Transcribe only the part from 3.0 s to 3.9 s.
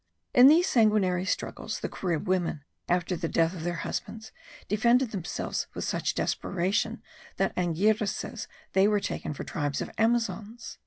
the death of their